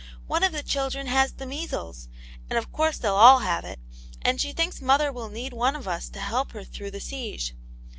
[0.33, 2.07] "One of the children has the measles,
[2.49, 3.79] and of course they'll all have it.
[4.23, 7.53] And she thinkd mother will need one of us to help her through the siege.